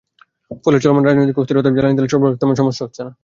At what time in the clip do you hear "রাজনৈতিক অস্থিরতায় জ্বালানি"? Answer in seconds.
1.05-1.95